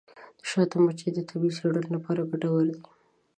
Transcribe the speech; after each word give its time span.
د 0.39 0.41
شاتو 0.49 0.77
مچۍ 0.83 1.09
د 1.13 1.19
طبي 1.29 1.49
څیړنو 1.57 1.89
لپاره 1.95 2.27
ګټورې 2.31 2.71
دي. 2.77 2.83